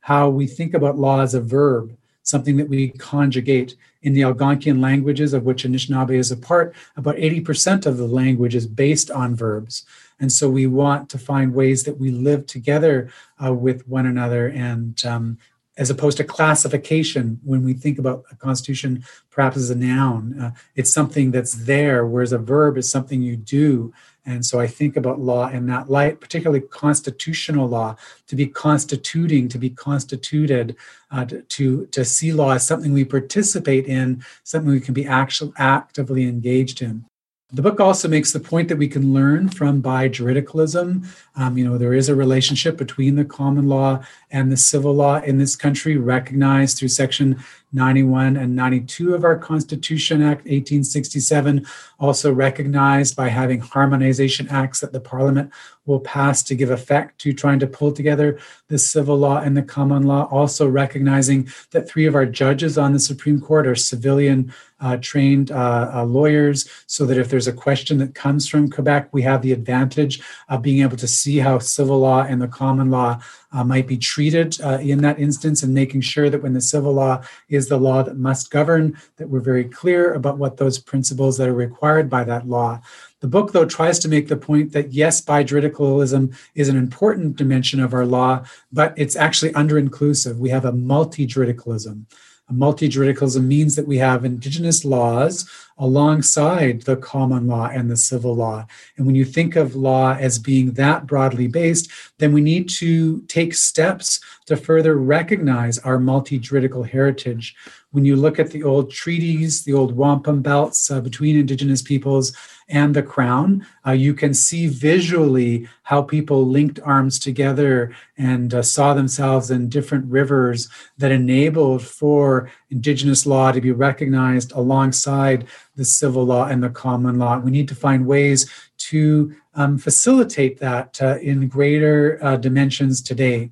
how 0.02 0.30
we 0.30 0.46
think 0.46 0.76
about 0.76 1.00
law 1.00 1.22
as 1.22 1.34
a 1.34 1.42
verb, 1.42 1.98
something 2.22 2.58
that 2.58 2.70
we 2.70 2.90
conjugate. 2.90 3.76
In 4.04 4.12
the 4.14 4.22
Algonquian 4.22 4.82
languages, 4.82 5.34
of 5.34 5.46
which 5.46 5.64
Anishinaabe 5.64 6.16
is 6.16 6.30
a 6.30 6.36
part, 6.36 6.76
about 6.98 7.16
80% 7.16 7.86
of 7.86 7.96
the 7.96 8.06
language 8.06 8.54
is 8.54 8.68
based 8.68 9.10
on 9.10 9.34
verbs. 9.34 9.86
And 10.20 10.30
so 10.30 10.50
we 10.50 10.68
want 10.68 11.10
to 11.10 11.18
find 11.18 11.54
ways 11.54 11.84
that 11.86 11.98
we 11.98 12.12
live 12.12 12.46
together 12.46 13.10
uh, 13.44 13.54
with 13.54 13.88
one 13.88 14.06
another 14.06 14.48
and 14.50 15.04
um, 15.06 15.38
as 15.78 15.90
opposed 15.90 16.18
to 16.18 16.24
classification 16.24 17.40
when 17.44 17.64
we 17.64 17.74
think 17.74 17.98
about 17.98 18.24
a 18.32 18.36
constitution 18.36 19.04
perhaps 19.32 19.58
as 19.58 19.70
a 19.70 19.76
noun 19.76 20.40
uh, 20.40 20.52
it's 20.76 20.94
something 20.94 21.32
that's 21.32 21.54
there 21.66 22.06
whereas 22.06 22.32
a 22.32 22.38
verb 22.38 22.78
is 22.78 22.90
something 22.90 23.22
you 23.22 23.36
do. 23.36 23.94
And 24.26 24.46
so 24.46 24.60
i 24.60 24.68
think 24.68 24.96
about 24.96 25.20
law 25.20 25.50
in 25.50 25.66
that 25.68 25.90
light 25.90 26.22
particularly 26.22 26.62
constitutional 26.62 27.68
law 27.68 27.96
to 28.28 28.36
be 28.36 28.48
constituting 28.48 29.50
to 29.50 29.58
be 29.58 29.70
constituted 29.70 30.76
uh, 31.12 31.26
to 31.50 31.86
to 31.88 32.06
see 32.06 32.32
law 32.32 32.52
as 32.52 32.66
something 32.66 32.94
we 32.94 33.04
participate 33.06 33.86
in 33.86 34.24
something 34.44 34.72
we 34.72 34.80
can 34.80 34.94
be 34.94 35.06
actually 35.06 35.54
actively 35.58 36.24
engaged 36.24 36.82
in 36.82 37.06
the 37.54 37.62
book 37.62 37.80
also 37.80 38.08
makes 38.08 38.32
the 38.32 38.40
point 38.40 38.68
that 38.70 38.80
we 38.80 38.88
can 38.88 39.14
learn 39.14 39.48
from 39.48 39.82
bijuridicalism. 39.82 41.06
Um, 41.36 41.58
you 41.58 41.64
know, 41.64 41.78
there 41.78 41.94
is 41.94 42.10
a 42.10 42.16
relationship 42.16 42.78
between 42.78 43.16
the 43.16 43.26
common 43.26 43.68
law 43.68 44.04
and 44.32 44.52
the 44.52 44.58
civil 44.58 44.94
law 44.94 45.22
in 45.22 45.38
this 45.38 45.56
country, 45.56 45.96
recognized 45.96 46.80
through 46.80 46.88
Section 46.88 47.44
91 47.74 48.38
and 48.38 48.56
92 48.56 49.16
of 49.16 49.24
our 49.24 49.38
Constitution 49.38 50.22
Act 50.22 50.42
1867, 50.42 51.66
also 52.00 52.32
recognized 52.32 53.16
by 53.16 53.30
having 53.30 53.60
harmonization 53.60 54.48
acts 54.50 54.80
that 54.80 54.94
the 54.94 55.00
Parliament 55.00 55.52
will 55.86 56.00
pass 56.00 56.42
to 56.44 56.56
give 56.56 56.72
effect 56.72 57.20
to 57.20 57.34
trying 57.34 57.60
to 57.60 57.68
pull 57.68 57.92
together 57.92 58.40
the 58.70 58.78
civil 58.78 59.18
law 59.18 59.40
and 59.40 59.58
the 59.58 59.62
common 59.62 60.04
law, 60.04 60.28
also 60.32 60.68
recognizing 60.68 61.48
that 61.72 61.90
three 61.90 62.06
of 62.06 62.16
our 62.16 62.26
judges 62.26 62.78
on 62.78 62.94
the 62.94 63.00
Supreme 63.00 63.42
Court 63.42 63.68
are 63.68 63.76
civilian 63.76 64.54
uh, 64.80 64.98
trained 64.98 65.52
uh, 65.52 65.92
uh, 65.94 66.04
lawyers, 66.04 66.70
so 66.88 67.06
that 67.06 67.18
if 67.18 67.30
there's 67.30 67.48
a 67.48 67.54
question 67.54 67.98
that 67.98 68.16
comes 68.16 68.48
from 68.48 68.70
Quebec, 68.70 69.10
we 69.12 69.22
have 69.22 69.42
the 69.42 69.54
advantage 69.54 70.22
of 70.50 70.62
being 70.62 70.82
able 70.82 70.98
to 70.98 71.08
see 71.08 71.38
how 71.38 71.58
civil 71.60 72.00
law 72.00 72.24
and 72.24 72.42
the 72.42 72.48
common 72.48 72.90
law 72.90 73.20
uh, 73.54 73.64
might 73.64 73.88
be 73.88 73.98
treated 73.98 74.60
uh, 74.62 74.80
in 74.82 75.02
that 75.02 75.20
instance 75.20 75.64
and 75.64 75.74
making 75.74 76.02
sure 76.02 76.30
that 76.30 76.42
when 76.42 76.54
the 76.54 76.62
civil 76.62 76.94
law 76.94 77.22
is 77.50 77.70
the 77.70 77.78
law 77.78 78.04
that 78.04 78.18
must 78.18 78.52
govern, 78.52 78.98
that 79.18 79.30
we're 79.30 79.40
very 79.40 79.64
clear 79.64 80.14
about 80.14 80.38
what 80.38 80.58
those 80.58 80.80
principles 80.80 81.38
that 81.38 81.48
are 81.48 81.54
required 81.54 82.10
by 82.10 82.24
that 82.24 82.48
law. 82.48 82.82
The 83.20 83.28
book, 83.28 83.54
though, 83.54 83.66
tries 83.66 84.00
to 84.00 84.10
make 84.10 84.28
the 84.28 84.36
point 84.36 84.74
that 84.74 84.92
yes, 84.92 85.22
bijuridicalism 85.22 86.36
is 86.56 86.68
an 86.68 86.76
important 86.76 87.38
dimension 87.38 87.80
of 87.80 87.94
our 87.94 88.06
law, 88.06 88.44
but 88.72 88.94
it's 88.98 89.16
actually 89.16 89.54
under 89.54 89.78
inclusive. 89.78 90.40
We 90.40 90.50
have 90.50 90.66
a 90.66 90.74
multi 90.74 91.26
juridicalism. 91.26 92.08
Multi-juridicalism 92.50 93.48
means 93.48 93.76
that 93.76 93.88
we 93.88 93.98
have 93.98 94.26
indigenous 94.26 94.84
laws 94.84 95.50
alongside 95.78 96.82
the 96.82 96.98
common 96.98 97.48
law 97.48 97.68
and 97.68 97.90
the 97.90 97.98
civil 97.98 98.36
law. 98.36 98.66
And 98.98 99.06
when 99.06 99.16
you 99.16 99.26
think 99.26 99.56
of 99.56 99.76
law 99.76 100.14
as 100.14 100.38
being 100.38 100.74
that 100.74 101.08
broadly 101.08 101.48
based, 101.48 101.90
then 102.20 102.32
we 102.34 102.42
need 102.42 102.70
to 102.70 103.22
take 103.22 103.54
steps 103.56 104.20
to 104.46 104.56
further 104.56 104.98
recognize 104.98 105.80
our 105.80 105.98
multi-juridical 105.98 106.84
heritage. 106.84 107.56
When 107.94 108.06
you 108.06 108.16
look 108.16 108.40
at 108.40 108.50
the 108.50 108.64
old 108.64 108.90
treaties, 108.90 109.64
the 109.64 109.74
old 109.74 109.96
wampum 109.96 110.42
belts 110.42 110.90
uh, 110.90 111.00
between 111.00 111.38
Indigenous 111.38 111.84
peoples 111.84 112.36
and 112.68 112.96
the 112.96 113.04
Crown, 113.04 113.68
uh, 113.86 113.92
you 113.92 114.16
can 114.16 114.34
see 114.34 114.66
visually 114.66 115.70
how 115.84 116.02
people 116.02 116.48
linked 116.48 116.80
arms 116.84 117.20
together 117.20 117.96
and 118.18 118.52
uh, 118.52 118.64
saw 118.64 118.96
themselves 118.96 119.52
in 119.52 119.70
different 119.70 120.06
rivers 120.08 120.70
that 120.98 121.12
enabled 121.12 121.84
for 121.84 122.50
Indigenous 122.72 123.28
law 123.28 123.52
to 123.52 123.62
be 123.62 123.72
recognized 123.72 124.54
alongside 124.54 125.46
the 125.76 125.86
civil 125.86 126.24
law 126.24 126.46
and 126.48 126.64
the 126.64 126.72
common 126.72 127.20
law. 127.20 127.38
We 127.38 127.52
need 127.52 127.68
to 127.68 127.76
find 127.76 128.08
ways 128.08 128.50
to 128.90 129.36
um, 129.54 129.78
facilitate 129.78 130.58
that 130.58 131.00
uh, 131.00 131.20
in 131.20 131.48
greater 131.48 132.18
uh, 132.24 132.38
dimensions 132.38 133.04
today. 133.04 133.52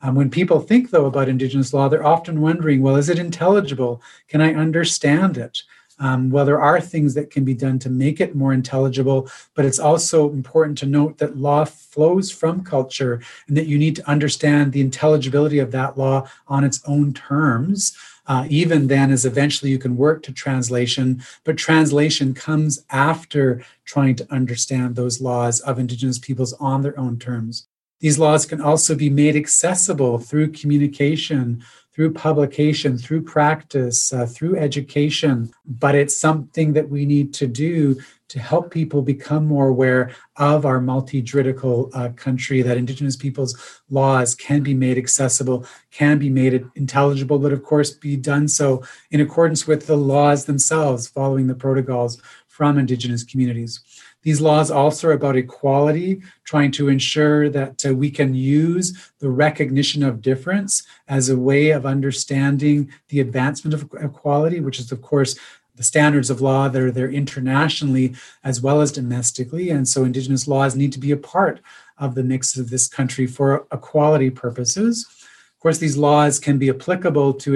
Um, 0.00 0.14
when 0.14 0.30
people 0.30 0.60
think, 0.60 0.90
though, 0.90 1.06
about 1.06 1.28
Indigenous 1.28 1.74
law, 1.74 1.88
they're 1.88 2.06
often 2.06 2.40
wondering, 2.40 2.82
well, 2.82 2.96
is 2.96 3.08
it 3.08 3.18
intelligible? 3.18 4.00
Can 4.28 4.40
I 4.40 4.54
understand 4.54 5.36
it? 5.36 5.62
Um, 6.00 6.30
well, 6.30 6.44
there 6.44 6.60
are 6.60 6.80
things 6.80 7.14
that 7.14 7.30
can 7.30 7.44
be 7.44 7.54
done 7.54 7.78
to 7.80 7.90
make 7.90 8.20
it 8.20 8.36
more 8.36 8.52
intelligible, 8.52 9.28
but 9.54 9.64
it's 9.64 9.80
also 9.80 10.30
important 10.30 10.78
to 10.78 10.86
note 10.86 11.18
that 11.18 11.36
law 11.36 11.64
flows 11.64 12.30
from 12.30 12.62
culture 12.62 13.20
and 13.48 13.56
that 13.56 13.66
you 13.66 13.78
need 13.78 13.96
to 13.96 14.08
understand 14.08 14.72
the 14.72 14.80
intelligibility 14.80 15.58
of 15.58 15.72
that 15.72 15.98
law 15.98 16.28
on 16.46 16.62
its 16.62 16.80
own 16.86 17.12
terms. 17.12 17.96
Uh, 18.28 18.46
even 18.48 18.86
then, 18.86 19.10
as 19.10 19.24
eventually 19.24 19.70
you 19.70 19.78
can 19.78 19.96
work 19.96 20.22
to 20.22 20.32
translation, 20.32 21.20
but 21.44 21.56
translation 21.56 22.34
comes 22.34 22.84
after 22.90 23.64
trying 23.84 24.14
to 24.14 24.32
understand 24.32 24.94
those 24.94 25.20
laws 25.20 25.60
of 25.60 25.78
Indigenous 25.78 26.18
peoples 26.18 26.52
on 26.54 26.82
their 26.82 26.98
own 27.00 27.18
terms. 27.18 27.67
These 28.00 28.18
laws 28.18 28.46
can 28.46 28.60
also 28.60 28.94
be 28.94 29.10
made 29.10 29.36
accessible 29.36 30.18
through 30.18 30.52
communication, 30.52 31.64
through 31.92 32.12
publication, 32.12 32.96
through 32.96 33.22
practice, 33.22 34.12
uh, 34.12 34.24
through 34.24 34.56
education. 34.56 35.50
But 35.66 35.96
it's 35.96 36.16
something 36.16 36.72
that 36.74 36.88
we 36.88 37.04
need 37.04 37.34
to 37.34 37.48
do 37.48 37.96
to 38.28 38.38
help 38.38 38.70
people 38.70 39.02
become 39.02 39.46
more 39.46 39.68
aware 39.68 40.10
of 40.36 40.64
our 40.64 40.80
multi-juridical 40.80 41.90
uh, 41.94 42.10
country, 42.10 42.62
that 42.62 42.76
Indigenous 42.76 43.16
peoples' 43.16 43.80
laws 43.90 44.34
can 44.34 44.62
be 44.62 44.74
made 44.74 44.98
accessible, 44.98 45.66
can 45.90 46.18
be 46.18 46.30
made 46.30 46.64
intelligible, 46.76 47.38
but 47.38 47.52
of 47.52 47.64
course 47.64 47.90
be 47.90 48.16
done 48.16 48.46
so 48.46 48.84
in 49.10 49.20
accordance 49.20 49.66
with 49.66 49.86
the 49.86 49.96
laws 49.96 50.44
themselves, 50.44 51.08
following 51.08 51.46
the 51.46 51.54
protocols 51.54 52.20
from 52.46 52.78
Indigenous 52.78 53.24
communities. 53.24 53.80
These 54.22 54.40
laws 54.40 54.70
also 54.70 55.08
are 55.08 55.12
about 55.12 55.36
equality, 55.36 56.20
trying 56.44 56.72
to 56.72 56.88
ensure 56.88 57.48
that 57.50 57.86
uh, 57.86 57.94
we 57.94 58.10
can 58.10 58.34
use 58.34 59.10
the 59.20 59.30
recognition 59.30 60.02
of 60.02 60.20
difference 60.20 60.82
as 61.06 61.28
a 61.28 61.38
way 61.38 61.70
of 61.70 61.86
understanding 61.86 62.92
the 63.08 63.20
advancement 63.20 63.74
of 63.74 63.90
equality, 64.00 64.60
which 64.60 64.80
is, 64.80 64.90
of 64.90 65.02
course, 65.02 65.36
the 65.76 65.84
standards 65.84 66.28
of 66.28 66.40
law 66.40 66.68
that 66.68 66.82
are 66.82 66.90
there 66.90 67.10
internationally 67.10 68.14
as 68.42 68.60
well 68.60 68.80
as 68.80 68.90
domestically. 68.90 69.70
And 69.70 69.88
so 69.88 70.04
Indigenous 70.04 70.48
laws 70.48 70.74
need 70.74 70.92
to 70.92 70.98
be 70.98 71.12
a 71.12 71.16
part 71.16 71.60
of 71.96 72.16
the 72.16 72.24
mix 72.24 72.56
of 72.56 72.68
this 72.68 72.88
country 72.88 73.28
for 73.28 73.66
equality 73.72 74.30
purposes. 74.30 75.06
Of 75.08 75.60
course, 75.60 75.78
these 75.78 75.96
laws 75.96 76.40
can 76.40 76.58
be 76.58 76.68
applicable 76.68 77.34
to 77.34 77.54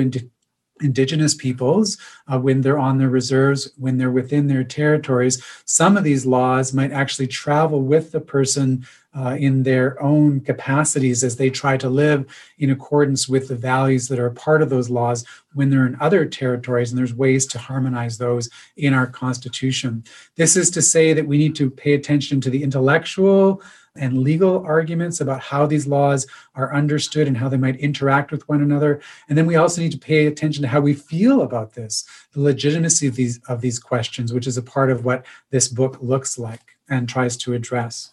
indigenous 0.82 1.34
peoples 1.34 1.98
uh, 2.28 2.38
when 2.38 2.60
they're 2.60 2.78
on 2.78 2.98
their 2.98 3.08
reserves, 3.08 3.70
when 3.78 3.98
they're 3.98 4.10
within 4.10 4.46
their 4.46 4.64
territories. 4.64 5.42
Some 5.64 5.96
of 5.96 6.04
these 6.04 6.26
laws 6.26 6.72
might 6.72 6.92
actually 6.92 7.26
travel 7.28 7.82
with 7.82 8.12
the 8.12 8.20
person 8.20 8.86
uh, 9.14 9.36
in 9.38 9.62
their 9.62 10.02
own 10.02 10.40
capacities 10.40 11.22
as 11.22 11.36
they 11.36 11.50
try 11.50 11.76
to 11.76 11.88
live 11.88 12.24
in 12.58 12.70
accordance 12.70 13.28
with 13.28 13.48
the 13.48 13.54
values 13.54 14.08
that 14.08 14.18
are 14.18 14.30
part 14.30 14.62
of 14.62 14.70
those 14.70 14.88
laws 14.88 15.24
when 15.52 15.68
they're 15.68 15.86
in 15.86 15.96
other 16.00 16.24
territories. 16.24 16.90
And 16.90 16.98
there's 16.98 17.14
ways 17.14 17.46
to 17.48 17.58
harmonize 17.58 18.16
those 18.16 18.48
in 18.76 18.94
our 18.94 19.06
Constitution. 19.06 20.04
This 20.36 20.56
is 20.56 20.70
to 20.70 20.82
say 20.82 21.12
that 21.12 21.26
we 21.26 21.36
need 21.36 21.54
to 21.56 21.68
pay 21.68 21.92
attention 21.92 22.40
to 22.40 22.50
the 22.50 22.62
intellectual 22.62 23.62
and 23.96 24.18
legal 24.18 24.64
arguments 24.64 25.20
about 25.20 25.40
how 25.40 25.66
these 25.66 25.86
laws 25.86 26.26
are 26.54 26.74
understood 26.74 27.28
and 27.28 27.36
how 27.36 27.48
they 27.48 27.56
might 27.56 27.76
interact 27.76 28.32
with 28.32 28.48
one 28.48 28.62
another. 28.62 29.00
And 29.28 29.36
then 29.36 29.46
we 29.46 29.56
also 29.56 29.80
need 29.80 29.92
to 29.92 29.98
pay 29.98 30.26
attention 30.26 30.62
to 30.62 30.68
how 30.68 30.80
we 30.80 30.94
feel 30.94 31.42
about 31.42 31.74
this, 31.74 32.04
the 32.32 32.40
legitimacy 32.40 33.06
of 33.06 33.16
these 33.16 33.38
of 33.48 33.60
these 33.60 33.78
questions, 33.78 34.32
which 34.32 34.46
is 34.46 34.56
a 34.56 34.62
part 34.62 34.90
of 34.90 35.04
what 35.04 35.26
this 35.50 35.68
book 35.68 35.98
looks 36.00 36.38
like 36.38 36.76
and 36.88 37.08
tries 37.08 37.36
to 37.38 37.54
address. 37.54 38.12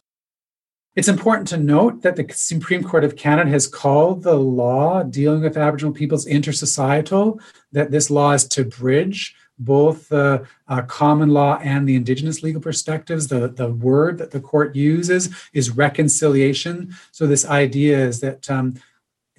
It's 0.95 1.07
important 1.07 1.47
to 1.49 1.57
note 1.57 2.01
that 2.01 2.15
the 2.15 2.27
Supreme 2.33 2.83
Court 2.83 3.03
of 3.05 3.15
Canada 3.15 3.49
has 3.51 3.67
called 3.67 4.23
the 4.23 4.35
law 4.35 5.03
dealing 5.03 5.43
with 5.43 5.55
Aboriginal 5.55 5.93
peoples 5.93 6.25
intersocietal, 6.25 7.39
that 7.71 7.91
this 7.91 8.09
law 8.09 8.31
is 8.31 8.45
to 8.49 8.65
bridge 8.65 9.35
both 9.59 10.09
the 10.09 10.47
uh, 10.67 10.81
common 10.83 11.29
law 11.29 11.59
and 11.61 11.87
the 11.87 11.95
indigenous 11.95 12.41
legal 12.41 12.61
perspectives. 12.61 13.27
The, 13.27 13.49
the 13.49 13.69
word 13.69 14.17
that 14.17 14.31
the 14.31 14.39
court 14.39 14.75
uses 14.75 15.29
is 15.53 15.71
reconciliation. 15.71 16.95
So, 17.11 17.27
this 17.27 17.45
idea 17.45 17.99
is 17.99 18.21
that 18.21 18.49
um, 18.49 18.75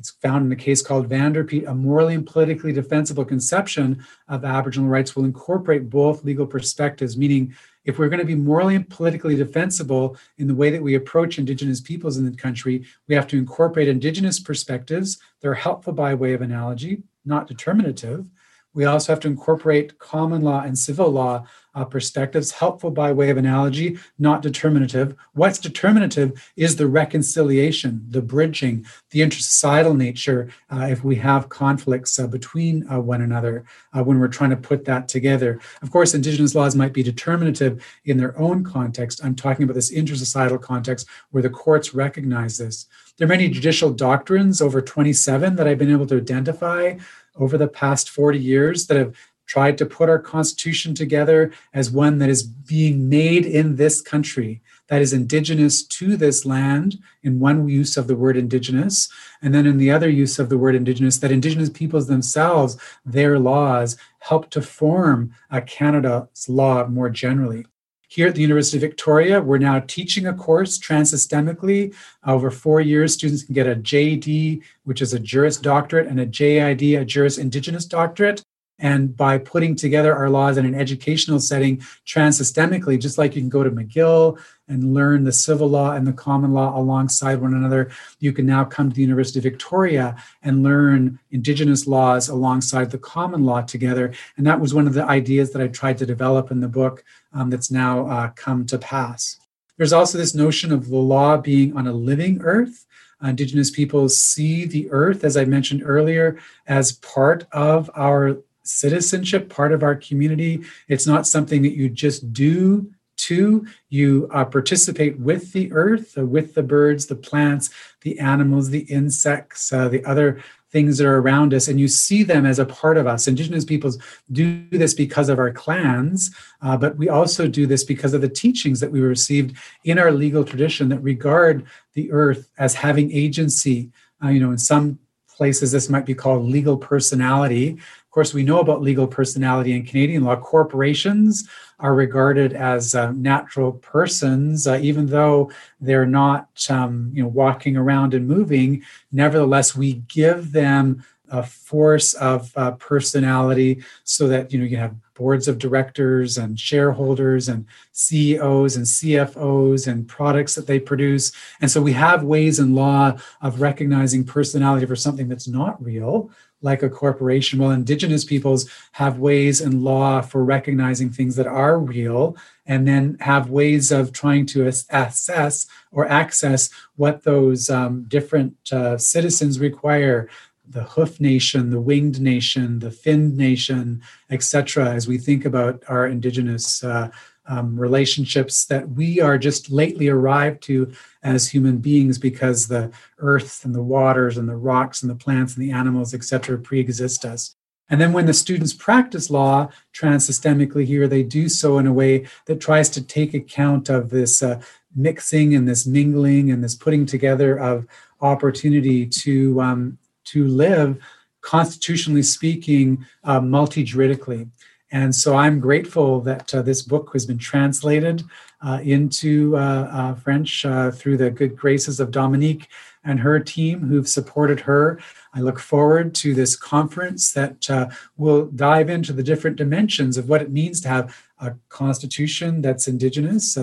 it's 0.01 0.11
found 0.11 0.47
in 0.47 0.53
a 0.53 0.57
case 0.57 0.81
called 0.81 1.09
Van 1.09 1.33
der 1.33 1.45
Peet, 1.45 1.67
a 1.67 1.75
morally 1.75 2.15
and 2.15 2.27
politically 2.27 2.73
defensible 2.73 3.25
conception 3.25 4.03
of 4.29 4.47
Aboriginal 4.47 4.89
rights 4.89 5.15
will 5.15 5.27
incorporate 5.27 5.91
both 5.91 6.25
legal 6.25 6.47
perspectives, 6.47 7.19
meaning 7.19 7.55
if 7.85 7.99
we're 7.99 8.09
going 8.09 8.21
to 8.21 8.27
be 8.27 8.35
morally 8.35 8.77
and 8.77 8.89
politically 8.89 9.37
defensible 9.37 10.17
in 10.39 10.47
the 10.47 10.55
way 10.55 10.71
that 10.71 10.83
we 10.83 10.95
approach 10.95 11.39
Indigenous 11.39 11.83
peoples 11.83 12.17
in 12.17 12.25
the 12.25 12.37
country, 12.37 12.85
we 13.09 13.15
have 13.15 13.27
to 13.27 13.37
incorporate 13.37 13.89
Indigenous 13.89 14.41
perspectives. 14.41 15.19
They're 15.41 15.55
helpful 15.55 15.93
by 15.93 16.15
way 16.15 16.33
of 16.33 16.41
analogy, 16.41 17.03
not 17.27 17.47
determinative. 17.47 18.27
We 18.73 18.85
also 18.85 19.13
have 19.13 19.21
to 19.21 19.29
incorporate 19.29 19.99
common 19.99 20.43
law 20.43 20.63
and 20.63 20.79
civil 20.79 21.11
law 21.11 21.47
uh, 21.75 21.85
perspectives, 21.85 22.51
helpful 22.51 22.91
by 22.91 23.13
way 23.13 23.31
of 23.31 23.37
analogy, 23.37 23.99
not 24.19 24.43
determinative. 24.43 25.15
What's 25.35 25.59
determinative 25.59 26.51
is 26.57 26.77
the 26.77 26.87
reconciliation, 26.87 28.05
the 28.09 28.23
bridging, 28.23 28.87
the 29.11 29.21
intersocietal 29.21 29.97
nature 29.97 30.51
uh, 30.71 30.89
if 30.91 31.05
we 31.05 31.17
have 31.17 31.49
conflicts 31.49 32.19
uh, 32.19 32.27
between 32.27 32.89
uh, 32.91 33.01
one 33.01 33.23
another 33.23 33.65
uh, 33.93 34.03
when 34.03 34.19
we're 34.19 34.29
trying 34.29 34.51
to 34.51 34.57
put 34.57 34.85
that 34.87 35.09
together. 35.09 35.61
Of 35.83 35.91
course, 35.91 36.15
Indigenous 36.15 36.55
laws 36.55 36.75
might 36.75 36.93
be 36.93 37.03
determinative 37.03 37.85
in 38.05 38.17
their 38.17 38.39
own 38.39 38.65
context. 38.65 39.21
I'm 39.25 39.37
talking 39.37 39.65
about 39.65 39.75
this 39.75 39.93
intersocietal 39.93 40.61
context 40.61 41.09
where 41.31 41.43
the 41.43 41.51
courts 41.51 41.95
recognize 41.95 42.59
this. 42.59 42.87
There 43.17 43.27
are 43.27 43.29
many 43.29 43.49
judicial 43.49 43.91
doctrines, 43.91 44.63
over 44.63 44.81
27, 44.81 45.57
that 45.57 45.69
I've 45.69 45.79
been 45.79 45.93
able 45.93 46.07
to 46.07 46.17
identify 46.17 46.97
over 47.41 47.59
the 47.59 47.69
past 47.69 48.11
40 48.11 48.39
years 48.39 48.87
that 48.87 48.97
have 48.97 49.15
tried 49.47 49.77
to 49.79 49.85
put 49.85 50.09
our 50.09 50.21
constitution 50.21 50.95
together 50.95 51.51
as 51.75 51.91
one 51.91 52.19
that 52.19 52.29
is 52.29 52.45
being 52.45 53.09
made 53.09 53.45
in 53.45 53.75
this 53.75 54.01
country 54.01 54.63
that 54.87 55.03
is 55.03 55.13
indigenous 55.13 55.83
to 55.83 56.17
this 56.17 56.47
land 56.47 56.99
in 57.25 57.41
one 57.41 57.69
use 57.69 57.97
of 57.97 58.07
the 58.07 58.15
word 58.15 58.37
indigenous 58.37 59.09
and 59.43 59.53
then 59.53 59.67
in 59.67 59.77
the 59.77 59.91
other 59.91 60.09
use 60.09 60.39
of 60.39 60.51
the 60.51 60.59
word 60.59 60.77
indigenous 60.77 61.19
that 61.19 61.33
indigenous 61.33 61.69
peoples 61.69 62.07
themselves 62.07 62.77
their 63.05 63.41
laws 63.41 63.97
help 64.21 64.51
to 64.51 64.63
form 64.63 65.35
a 65.51 65.61
canada's 65.61 66.49
law 66.49 66.87
more 66.87 67.11
generally 67.11 67.67
here 68.11 68.27
at 68.27 68.35
the 68.35 68.43
University 68.43 68.77
of 68.77 68.81
Victoria, 68.81 69.41
we're 69.41 69.57
now 69.57 69.79
teaching 69.79 70.27
a 70.27 70.35
course 70.35 70.81
transsystemically. 70.81 71.95
Over 72.27 72.51
four 72.51 72.81
years, 72.81 73.15
students 73.15 73.45
can 73.45 73.55
get 73.55 73.69
a 73.69 73.77
JD, 73.77 74.63
which 74.83 75.01
is 75.01 75.15
a 75.15 75.21
Juris 75.21 75.59
Doctorate, 75.59 76.09
and 76.09 76.19
a 76.19 76.27
JID, 76.27 77.01
a 77.01 77.05
Juris 77.05 77.39
Indigenous 77.39 77.85
Doctorate. 77.85 78.43
And 78.81 79.15
by 79.17 79.39
putting 79.39 79.77
together 79.77 80.15
our 80.15 80.31
laws 80.31 80.57
in 80.57 80.65
an 80.65 80.75
educational 80.75 81.39
setting 81.39 81.83
transsystemically, 82.07 82.99
just 82.99 83.19
like 83.19 83.37
you 83.37 83.43
can 83.43 83.51
go 83.51 83.63
to 83.63 83.71
McGill 83.71 84.41
and 84.69 84.95
learn 84.95 85.25
the 85.25 85.33
civil 85.33 85.69
law 85.69 85.93
and 85.93 86.07
the 86.07 86.13
common 86.13 86.53
law 86.53 86.79
alongside 86.79 87.41
one 87.41 87.55
another, 87.55 87.91
you 88.21 88.33
can 88.33 88.47
now 88.47 88.65
come 88.65 88.89
to 88.89 88.95
the 88.95 89.03
University 89.03 89.39
of 89.39 89.43
Victoria 89.43 90.17
and 90.43 90.63
learn 90.63 91.19
Indigenous 91.31 91.87
laws 91.87 92.29
alongside 92.29 92.91
the 92.91 92.99
common 92.99 93.45
law 93.45 93.61
together. 93.61 94.13
And 94.37 94.47
that 94.47 94.61
was 94.61 94.73
one 94.73 94.87
of 94.87 94.95
the 94.95 95.05
ideas 95.05 95.53
that 95.53 95.63
I 95.63 95.69
tried 95.69 95.99
to 95.99 96.07
develop 96.07 96.51
in 96.51 96.61
the 96.61 96.69
book 96.69 97.05
um, 97.35 97.51
that's 97.51 97.71
now 97.71 98.07
uh, 98.07 98.31
come 98.35 98.65
to 98.67 98.79
pass. 98.79 99.39
There's 99.77 99.93
also 99.93 100.19
this 100.19 100.35
notion 100.35 100.73
of 100.73 100.89
the 100.89 100.97
law 100.97 101.37
being 101.37 101.77
on 101.77 101.87
a 101.87 101.93
living 101.93 102.41
earth. 102.43 102.87
Indigenous 103.23 103.71
peoples 103.71 104.19
see 104.19 104.65
the 104.65 104.91
earth, 104.91 105.25
as 105.25 105.37
I 105.37 105.45
mentioned 105.45 105.83
earlier, 105.85 106.39
as 106.67 106.93
part 106.93 107.47
of 107.53 107.91
our 107.95 108.39
citizenship, 108.63 109.49
part 109.49 109.73
of 109.73 109.83
our 109.83 109.95
community. 109.95 110.63
It's 110.89 111.07
not 111.07 111.27
something 111.27 111.63
that 111.63 111.77
you 111.77 111.89
just 111.89 112.33
do 112.33 112.91
to. 113.17 113.67
You 113.89 114.29
uh, 114.33 114.45
participate 114.45 115.19
with 115.19 115.53
the 115.53 115.73
earth, 115.73 116.17
uh, 116.17 116.25
with 116.25 116.55
the 116.55 116.63
birds, 116.63 117.07
the 117.07 117.17
plants, 117.17 117.71
the 118.03 118.19
animals, 118.19 118.71
the 118.71 118.81
insects, 118.81 119.73
uh, 119.73 119.89
the 119.89 120.05
other 120.05 120.43
things 120.71 120.99
that 120.99 121.07
are 121.07 121.19
around 121.19 121.53
us, 121.53 121.67
and 121.67 121.81
you 121.81 121.89
see 121.89 122.23
them 122.23 122.47
as 122.47 122.61
a 122.61 122.65
part 122.65 122.97
of 122.97 123.07
us. 123.07 123.27
Indigenous 123.27 123.65
peoples 123.65 123.99
do 124.31 124.65
this 124.71 124.95
because 124.95 125.29
of 125.29 125.39
our 125.39 125.51
clans, 125.51 126.31
uh, 126.63 126.77
but 126.77 126.97
we 126.97 127.09
also 127.09 127.49
do 127.49 127.67
this 127.67 127.83
because 127.83 128.15
of 128.15 128.21
the 128.21 128.29
teachings 128.29 128.79
that 128.79 128.91
we 128.91 129.01
received 129.01 129.57
in 129.85 129.99
our 129.99 130.13
legal 130.13 130.45
tradition 130.45 130.89
that 130.89 131.03
regard 131.03 131.67
the 131.95 132.11
earth 132.13 132.51
as 132.59 132.75
having 132.75 133.11
agency. 133.11 133.91
Uh, 134.23 134.29
you 134.29 134.39
know, 134.39 134.53
in 134.53 134.59
some 134.59 134.99
places, 135.41 135.73
this 135.73 135.89
might 135.89 136.05
be 136.05 136.15
called 136.15 136.45
legal 136.45 136.77
personality. 136.77 137.71
Of 137.71 138.11
course, 138.11 138.35
we 138.35 138.43
know 138.43 138.61
about 138.61 138.83
legal 138.83 139.07
personality 139.07 139.73
in 139.73 139.87
Canadian 139.87 140.25
law. 140.25 140.37
Corporations 140.37 141.49
are 141.79 141.95
regarded 141.95 142.53
as 142.53 142.95
uh, 142.95 143.13
natural 143.13 143.73
persons, 143.73 144.67
uh, 144.67 144.79
even 144.83 145.07
though 145.07 145.51
they're 145.81 146.05
not, 146.05 146.67
um, 146.69 147.11
you 147.15 147.23
know, 147.23 147.31
walking 147.31 147.75
around 147.75 148.13
and 148.13 148.29
moving. 148.29 148.83
Nevertheless, 149.13 149.75
we 149.75 150.03
give 150.09 150.53
them 150.53 151.03
a 151.31 151.43
force 151.43 152.13
of 152.13 152.53
uh, 152.57 152.73
personality 152.73 153.83
so 154.05 154.29
that 154.29 154.53
you 154.53 154.59
know 154.59 154.67
you 154.67 154.77
have 154.77 154.95
boards 155.21 155.47
of 155.47 155.59
directors 155.59 156.39
and 156.39 156.59
shareholders 156.59 157.47
and 157.47 157.67
CEOs 157.93 158.75
and 158.75 158.87
CFOs 158.87 159.87
and 159.87 160.09
products 160.09 160.55
that 160.55 160.67
they 160.67 160.81
produce. 160.81 161.31
And 161.61 161.71
so 161.71 161.83
we 161.83 161.93
have 161.93 162.23
ways 162.23 162.59
in 162.59 162.75
law 162.75 163.19
of 163.43 163.61
recognizing 163.61 164.25
personality 164.25 164.87
for 164.87 164.97
something 164.97 165.29
that's 165.29 165.47
not 165.47 165.83
real, 165.85 166.31
like 166.63 166.83
a 166.83 166.89
corporation. 166.89 167.59
Well, 167.59 167.71
Indigenous 167.71 168.25
peoples 168.25 168.71
have 168.93 169.19
ways 169.19 169.61
in 169.61 169.85
law 169.85 170.23
for 170.23 170.43
recognizing 170.43 171.11
things 171.11 171.37
that 171.37 171.47
are 171.47 171.79
real 171.79 172.35
and 172.65 172.89
then 172.89 173.19
have 173.21 173.51
ways 173.51 173.93
of 173.93 174.13
trying 174.13 174.47
to 174.47 174.69
assess 174.69 175.67
or 175.93 176.09
access 176.09 176.71
what 176.97 177.25
those 177.25 177.69
um, 177.69 178.05
different 178.09 178.57
uh, 178.73 178.97
citizens 178.97 179.61
require 179.61 180.31
the 180.71 180.85
hoof 180.85 181.21
nation, 181.21 181.71
the 181.71 181.81
winged 181.81 182.21
nation, 182.21 182.79
the 182.79 182.91
finned 182.91 183.37
nation, 183.37 184.03
etc., 184.31 184.91
as 184.91 185.09
we 185.09 185.19
think 185.19 185.45
about 185.45 185.83
our 185.89 186.07
indigenous 186.07 186.83
uh, 186.85 187.11
um, 187.47 187.79
relationships 187.79 188.65
that 188.67 188.89
we 188.91 189.21
are 189.21 189.37
just 189.37 189.71
lately 189.71 190.09
arrived 190.09 190.63
to 190.63 190.93
as 191.23 191.49
human 191.49 191.79
beings 191.79 192.17
because 192.19 192.69
the 192.69 192.93
earth 193.19 193.65
and 193.65 193.75
the 193.75 193.83
waters 193.83 194.39
and 194.39 194.49
the 194.49 194.57
rocks 194.57 195.03
and 195.03 195.11
the 195.11 195.17
plants 195.17 195.57
and 195.57 195.63
the 195.63 195.73
animals, 195.73 196.15
etc., 196.15 196.59
pre-exist 196.59 197.25
us. 197.25 197.57
And 197.91 198.01
then 198.01 198.13
when 198.13 198.27
the 198.27 198.35
students 198.35 198.73
practice 198.73 199.31
law 199.31 199.69
transsystemically 199.93 200.87
here, 200.87 201.09
they 201.09 201.25
do 201.25 201.49
so 201.49 201.79
in 201.79 201.89
a 201.89 201.93
way 201.93 202.29
that 202.47 202.61
tries 202.61 202.89
to 202.91 203.03
take 203.03 203.35
account 203.35 203.89
of 203.89 204.11
this 204.11 204.45
uh, 204.45 204.61
mixing 204.95 205.57
and 205.57 205.69
this 205.69 205.87
mingling 205.87 206.53
and 206.53 206.63
this 206.63 206.77
putting 206.77 207.05
together 207.05 207.59
of 207.59 207.87
opportunity 208.21 209.07
to 209.07 209.61
um, 209.61 209.99
to 210.33 210.47
live, 210.47 210.99
constitutionally 211.41 212.23
speaking, 212.23 213.05
uh, 213.25 213.41
multi 213.41 213.83
juridically. 213.83 214.49
And 214.93 215.15
so 215.15 215.37
I'm 215.37 215.61
grateful 215.61 216.21
that 216.23 216.53
uh, 216.53 216.63
this 216.63 216.83
book 216.83 217.11
has 217.13 217.25
been 217.25 217.39
translated 217.39 218.25
uh, 218.61 218.81
into 218.83 219.57
uh, 219.57 219.89
uh, 219.93 220.15
French 220.17 220.65
uh, 220.65 220.91
through 220.91 221.17
the 221.17 221.31
good 221.31 221.57
graces 221.57 222.01
of 222.01 222.11
Dominique 222.11 222.69
and 223.05 223.21
her 223.21 223.39
team 223.39 223.81
who've 223.81 224.09
supported 224.09 224.61
her. 224.61 225.01
I 225.33 225.41
look 225.41 225.59
forward 225.61 226.15
to 226.17 226.35
this 226.35 226.57
conference 226.57 227.33
that 227.33 227.71
uh, 227.71 227.89
will 228.17 228.47
dive 228.47 228.91
into 228.91 229.13
the 229.13 229.23
different 229.23 229.57
dimensions 229.57 230.19
of 230.19 230.29
what 230.29 230.43
it 230.43 230.51
means 230.51 230.81
to 230.83 230.89
have 230.89 231.17
a 231.39 231.55
constitution 231.69 232.61
that's 232.61 232.89
Indigenous, 232.89 233.57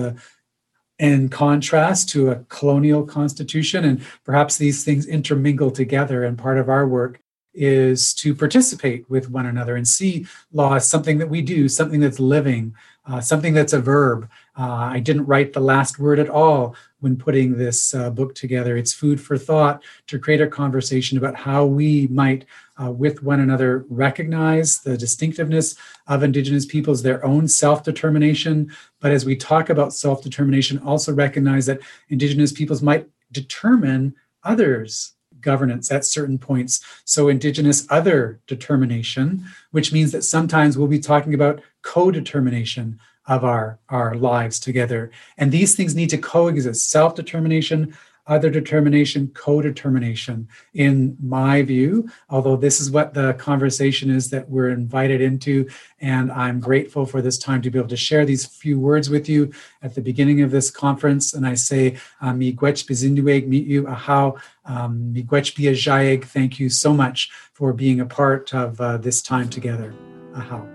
in 0.98 1.28
contrast 1.28 2.08
to 2.10 2.30
a 2.30 2.36
colonial 2.48 3.04
constitution. 3.04 3.84
And 3.84 4.04
perhaps 4.24 4.56
these 4.56 4.84
things 4.84 5.06
intermingle 5.06 5.70
together. 5.70 6.24
And 6.24 6.36
part 6.36 6.58
of 6.58 6.68
our 6.68 6.86
work 6.86 7.20
is 7.54 8.14
to 8.14 8.34
participate 8.34 9.08
with 9.10 9.30
one 9.30 9.46
another 9.46 9.76
and 9.76 9.86
see 9.86 10.26
law 10.52 10.74
as 10.74 10.88
something 10.88 11.18
that 11.18 11.28
we 11.28 11.42
do, 11.42 11.68
something 11.68 12.00
that's 12.00 12.20
living, 12.20 12.74
uh, 13.06 13.20
something 13.20 13.54
that's 13.54 13.72
a 13.72 13.80
verb. 13.80 14.28
Uh, 14.56 14.90
I 14.92 15.00
didn't 15.00 15.26
write 15.26 15.52
the 15.52 15.60
last 15.60 15.98
word 15.98 16.18
at 16.18 16.28
all 16.28 16.76
when 17.00 17.16
putting 17.16 17.56
this 17.56 17.94
uh, 17.94 18.10
book 18.10 18.34
together. 18.34 18.76
It's 18.76 18.92
food 18.92 19.20
for 19.20 19.38
thought 19.38 19.82
to 20.08 20.18
create 20.18 20.40
a 20.40 20.46
conversation 20.46 21.18
about 21.18 21.36
how 21.36 21.64
we 21.64 22.06
might, 22.08 22.44
uh, 22.82 22.90
with 22.90 23.22
one 23.22 23.40
another, 23.40 23.84
recognize 23.88 24.80
the 24.80 24.96
distinctiveness 24.96 25.76
of 26.06 26.22
Indigenous 26.22 26.66
peoples, 26.66 27.02
their 27.02 27.24
own 27.24 27.48
self 27.48 27.84
determination. 27.84 28.72
But 29.00 29.12
as 29.12 29.24
we 29.24 29.36
talk 29.36 29.70
about 29.70 29.92
self 29.92 30.22
determination, 30.22 30.78
also 30.78 31.12
recognize 31.12 31.66
that 31.66 31.80
Indigenous 32.08 32.52
peoples 32.52 32.82
might 32.82 33.08
determine 33.32 34.14
others 34.44 35.12
governance 35.40 35.90
at 35.90 36.04
certain 36.04 36.38
points. 36.38 36.80
So, 37.04 37.28
indigenous 37.28 37.86
other 37.90 38.40
determination, 38.46 39.44
which 39.70 39.92
means 39.92 40.12
that 40.12 40.24
sometimes 40.24 40.76
we'll 40.76 40.88
be 40.88 40.98
talking 40.98 41.34
about 41.34 41.60
co 41.82 42.10
determination 42.10 42.98
of 43.28 43.44
our, 43.44 43.78
our 43.90 44.16
lives 44.16 44.58
together. 44.58 45.10
And 45.36 45.52
these 45.52 45.76
things 45.76 45.94
need 45.94 46.10
to 46.10 46.18
coexist 46.18 46.90
self 46.90 47.14
determination, 47.14 47.96
other 48.26 48.50
determination, 48.50 49.30
co 49.34 49.62
determination, 49.62 50.48
in 50.74 51.16
my 51.22 51.62
view. 51.62 52.08
Although 52.28 52.56
this 52.56 52.80
is 52.80 52.90
what 52.90 53.14
the 53.14 53.34
conversation 53.34 54.10
is 54.10 54.30
that 54.30 54.48
we're 54.48 54.70
invited 54.70 55.20
into. 55.20 55.68
And 56.00 56.30
I'm 56.32 56.60
grateful 56.60 57.06
for 57.06 57.22
this 57.22 57.38
time 57.38 57.62
to 57.62 57.70
be 57.70 57.78
able 57.78 57.88
to 57.88 57.96
share 57.96 58.24
these 58.24 58.44
few 58.44 58.78
words 58.80 59.08
with 59.08 59.28
you 59.28 59.52
at 59.82 59.94
the 59.94 60.02
beginning 60.02 60.42
of 60.42 60.50
this 60.50 60.70
conference. 60.70 61.32
And 61.32 61.46
I 61.46 61.54
say, 61.54 61.96
uh, 62.20 62.32
mi 62.32 62.52
gwech 62.52 63.46
meet 63.46 63.66
you, 63.66 63.84
ahau, 63.84 64.38
um, 64.64 65.12
mi 65.12 65.22
gwech. 65.22 66.24
Thank 66.24 66.60
you 66.60 66.68
so 66.68 66.92
much 66.92 67.30
for 67.52 67.72
being 67.72 68.00
a 68.00 68.06
part 68.06 68.54
of 68.54 68.80
uh, 68.80 68.96
this 68.98 69.22
time 69.22 69.48
together. 69.48 69.94
Ahau. 70.34 70.66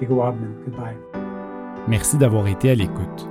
Goodbye. 0.00 1.11
Merci 1.88 2.16
d'avoir 2.16 2.46
été 2.46 2.70
à 2.70 2.74
l'écoute. 2.76 3.28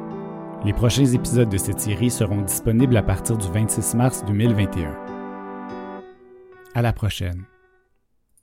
Les 0.65 0.73
prochains 0.73 1.05
épisodes 1.05 1.47
de 1.47 1.57
cette 1.57 1.79
série 1.79 2.11
seront 2.11 2.41
disponibles 2.41 2.97
à 2.97 3.01
partir 3.01 3.37
du 3.37 3.47
26 3.47 3.95
mars 3.95 4.25
2021. 4.25 4.93
À 6.75 6.81
la 6.81 6.91
prochaine. 6.91 7.45